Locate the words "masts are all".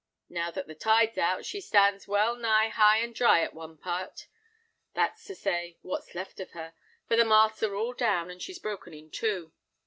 7.23-7.93